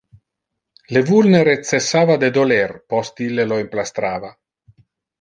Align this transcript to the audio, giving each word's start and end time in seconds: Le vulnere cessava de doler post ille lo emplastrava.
Le 0.97 1.03
vulnere 1.09 1.53
cessava 1.73 2.17
de 2.25 2.31
doler 2.39 2.75
post 2.95 3.25
ille 3.29 3.49
lo 3.53 3.63
emplastrava. 3.69 4.37